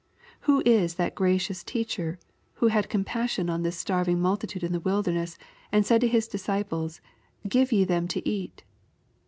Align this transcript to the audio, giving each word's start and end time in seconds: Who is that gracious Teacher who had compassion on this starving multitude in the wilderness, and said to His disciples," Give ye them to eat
Who 0.49 0.63
is 0.65 0.95
that 0.95 1.13
gracious 1.13 1.63
Teacher 1.63 2.17
who 2.53 2.69
had 2.69 2.89
compassion 2.89 3.51
on 3.51 3.61
this 3.61 3.77
starving 3.77 4.19
multitude 4.19 4.63
in 4.63 4.71
the 4.71 4.79
wilderness, 4.79 5.37
and 5.71 5.85
said 5.85 6.01
to 6.01 6.07
His 6.07 6.27
disciples," 6.27 7.01
Give 7.47 7.71
ye 7.71 7.83
them 7.83 8.07
to 8.07 8.27
eat 8.27 8.63